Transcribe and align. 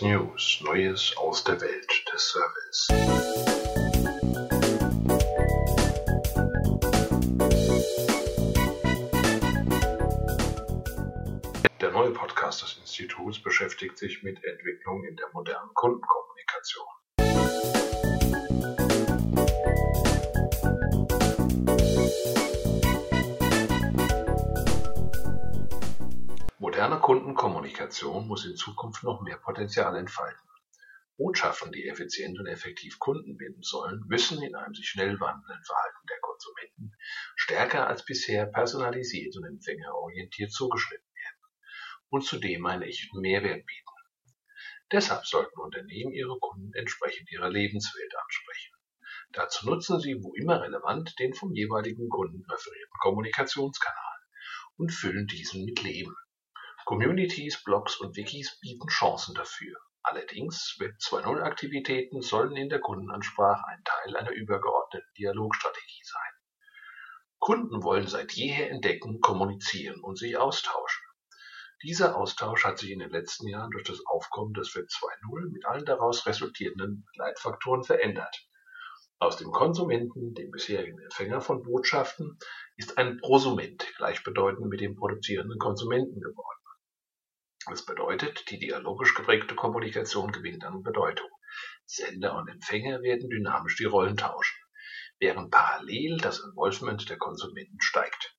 News, 0.00 0.60
Neues 0.64 1.16
aus 1.16 1.42
der 1.42 1.60
Welt 1.60 2.04
des 2.12 2.28
Service. 2.28 2.88
Der 11.80 11.90
neue 11.90 12.10
Podcast 12.12 12.62
des 12.62 12.78
Instituts 12.80 13.42
beschäftigt 13.42 13.98
sich 13.98 14.22
mit 14.22 14.42
Entwicklung 14.44 15.04
in 15.04 15.16
der 15.16 15.26
modernen 15.32 15.74
Kundenkommunikation. 15.74 16.97
Moderne 26.88 27.04
Kundenkommunikation 27.04 28.26
muss 28.26 28.46
in 28.46 28.56
Zukunft 28.56 29.02
noch 29.04 29.20
mehr 29.20 29.36
Potenzial 29.36 29.94
entfalten. 29.94 30.48
Botschaften, 31.18 31.70
die 31.70 31.86
effizient 31.86 32.38
und 32.38 32.46
effektiv 32.46 32.98
Kunden 32.98 33.36
binden 33.36 33.60
sollen, 33.60 34.02
müssen 34.06 34.40
in 34.40 34.54
einem 34.54 34.72
sich 34.72 34.88
schnell 34.88 35.20
wandelnden 35.20 35.64
Verhalten 35.64 36.06
der 36.08 36.18
Konsumenten 36.20 36.96
stärker 37.36 37.88
als 37.88 38.06
bisher 38.06 38.46
personalisiert 38.46 39.36
und 39.36 39.44
empfängerorientiert 39.44 40.50
zugeschnitten 40.50 41.04
werden 41.14 41.42
und 42.08 42.24
zudem 42.24 42.64
einen 42.64 42.84
echten 42.84 43.20
Mehrwert 43.20 43.66
bieten. 43.66 43.90
Deshalb 44.90 45.26
sollten 45.26 45.60
Unternehmen 45.60 46.14
ihre 46.14 46.38
Kunden 46.38 46.72
entsprechend 46.72 47.30
ihrer 47.30 47.50
Lebenswelt 47.50 48.14
ansprechen. 48.16 48.74
Dazu 49.32 49.68
nutzen 49.68 50.00
sie, 50.00 50.22
wo 50.22 50.32
immer 50.32 50.62
relevant, 50.62 51.18
den 51.18 51.34
vom 51.34 51.52
jeweiligen 51.52 52.08
Kunden 52.08 52.42
präferierten 52.44 52.98
Kommunikationskanal 53.02 54.18
und 54.78 54.90
füllen 54.90 55.26
diesen 55.26 55.66
mit 55.66 55.82
Leben. 55.82 56.16
Communities, 56.88 57.62
Blogs 57.64 58.00
und 58.00 58.16
Wikis 58.16 58.58
bieten 58.62 58.88
Chancen 58.88 59.34
dafür. 59.34 59.76
Allerdings, 60.02 60.74
Web 60.78 60.94
2.0 60.98 61.42
Aktivitäten 61.42 62.22
sollen 62.22 62.56
in 62.56 62.70
der 62.70 62.80
Kundenansprache 62.80 63.62
ein 63.68 63.84
Teil 63.84 64.16
einer 64.16 64.30
übergeordneten 64.30 65.06
Dialogstrategie 65.18 66.02
sein. 66.02 66.32
Kunden 67.40 67.82
wollen 67.82 68.06
seit 68.06 68.32
jeher 68.32 68.70
entdecken, 68.70 69.20
kommunizieren 69.20 70.00
und 70.00 70.16
sich 70.16 70.38
austauschen. 70.38 71.04
Dieser 71.82 72.16
Austausch 72.16 72.64
hat 72.64 72.78
sich 72.78 72.90
in 72.90 73.00
den 73.00 73.10
letzten 73.10 73.48
Jahren 73.48 73.70
durch 73.70 73.84
das 73.84 74.00
Aufkommen 74.06 74.54
des 74.54 74.74
Web 74.74 74.86
2.0 74.86 75.52
mit 75.52 75.66
allen 75.66 75.84
daraus 75.84 76.24
resultierenden 76.24 77.04
Leitfaktoren 77.16 77.84
verändert. 77.84 78.34
Aus 79.18 79.36
dem 79.36 79.50
Konsumenten, 79.50 80.32
dem 80.32 80.50
bisherigen 80.50 81.00
Empfänger 81.00 81.42
von 81.42 81.62
Botschaften, 81.64 82.38
ist 82.76 82.96
ein 82.96 83.18
Prosument 83.18 83.86
gleichbedeutend 83.98 84.70
mit 84.70 84.80
dem 84.80 84.96
produzierenden 84.96 85.58
Konsumenten 85.58 86.22
geworden. 86.22 86.57
Das 87.68 87.84
bedeutet, 87.84 88.48
die 88.50 88.58
dialogisch 88.58 89.14
geprägte 89.14 89.54
Kommunikation 89.54 90.32
gewinnt 90.32 90.64
an 90.64 90.82
Bedeutung. 90.82 91.28
Sender 91.84 92.34
und 92.36 92.48
Empfänger 92.48 93.02
werden 93.02 93.28
dynamisch 93.28 93.76
die 93.76 93.84
Rollen 93.84 94.16
tauschen, 94.16 94.56
während 95.18 95.50
parallel 95.50 96.16
das 96.16 96.40
Involvement 96.40 97.08
der 97.10 97.18
Konsumenten 97.18 97.80
steigt. 97.80 98.34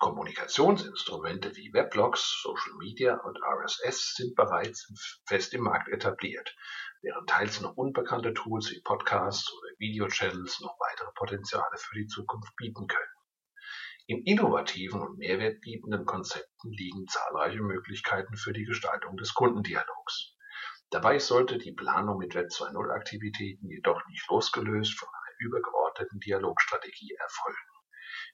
Kommunikationsinstrumente 0.00 1.56
wie 1.56 1.72
Weblogs, 1.72 2.42
Social 2.42 2.74
Media 2.76 3.16
und 3.16 3.38
RSS 3.42 4.14
sind 4.14 4.34
bereits 4.34 4.86
fest 5.26 5.54
im 5.54 5.62
Markt 5.62 5.88
etabliert, 5.88 6.54
während 7.00 7.30
teils 7.30 7.62
noch 7.62 7.76
unbekannte 7.76 8.34
Tools 8.34 8.70
wie 8.70 8.82
Podcasts 8.82 9.50
oder 9.50 9.70
Videochannels 9.78 10.60
noch 10.60 10.76
weitere 10.78 11.12
Potenziale 11.14 11.78
für 11.78 11.94
die 11.94 12.06
Zukunft 12.06 12.54
bieten 12.56 12.86
können. 12.86 13.15
In 14.08 14.22
innovativen 14.22 15.00
und 15.00 15.18
mehrwertbietenden 15.18 16.06
Konzepten 16.06 16.70
liegen 16.70 17.08
zahlreiche 17.08 17.60
Möglichkeiten 17.60 18.36
für 18.36 18.52
die 18.52 18.64
Gestaltung 18.64 19.16
des 19.16 19.34
Kundendialogs. 19.34 20.36
Dabei 20.90 21.18
sollte 21.18 21.58
die 21.58 21.72
Planung 21.72 22.18
mit 22.18 22.36
Web 22.36 22.46
2.0 22.46 22.88
Aktivitäten 22.94 23.68
jedoch 23.68 24.00
nicht 24.06 24.24
losgelöst 24.28 24.96
von 24.96 25.08
einer 25.08 25.34
übergeordneten 25.40 26.20
Dialogstrategie 26.20 27.16
erfolgen. 27.18 27.58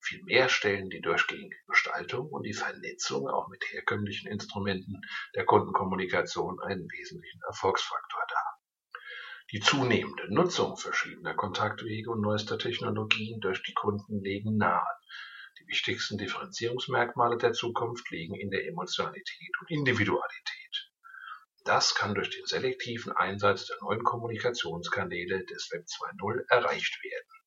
Vielmehr 0.00 0.48
stellen 0.48 0.90
die 0.90 1.00
durchgängige 1.00 1.56
Gestaltung 1.68 2.30
und 2.30 2.42
die 2.42 2.52
Vernetzung 2.52 3.28
auch 3.28 3.46
mit 3.46 3.62
herkömmlichen 3.70 4.28
Instrumenten 4.28 5.00
der 5.36 5.44
Kundenkommunikation 5.44 6.58
einen 6.60 6.90
wesentlichen 6.90 7.42
Erfolgsfaktor 7.46 8.22
dar. 8.28 8.58
Die 9.52 9.60
zunehmende 9.60 10.34
Nutzung 10.34 10.76
verschiedener 10.76 11.34
Kontaktwege 11.34 12.10
und 12.10 12.22
neuester 12.22 12.58
Technologien 12.58 13.38
durch 13.38 13.62
die 13.62 13.74
Kunden 13.74 14.20
legen 14.20 14.56
nahe, 14.56 14.86
wichtigsten 15.70 16.18
Differenzierungsmerkmale 16.18 17.38
der 17.38 17.52
Zukunft 17.52 18.10
liegen 18.10 18.34
in 18.34 18.50
der 18.50 18.66
Emotionalität 18.66 19.50
und 19.60 19.70
Individualität. 19.70 20.90
Das 21.64 21.94
kann 21.94 22.14
durch 22.14 22.30
den 22.30 22.44
selektiven 22.46 23.12
Einsatz 23.12 23.66
der 23.66 23.76
neuen 23.80 24.02
Kommunikationskanäle 24.02 25.44
des 25.44 25.70
Web 25.70 25.84
2.0 25.84 26.44
erreicht 26.48 26.98
werden 27.02 27.39